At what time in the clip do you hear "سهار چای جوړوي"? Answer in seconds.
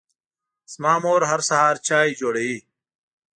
1.49-2.57